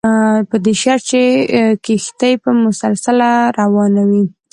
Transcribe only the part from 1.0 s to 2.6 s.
چې کښتۍ به